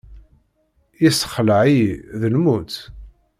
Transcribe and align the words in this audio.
Yessexleɛ-iyi, 1.03 1.91
d 2.19 2.21
lmut. 2.33 2.75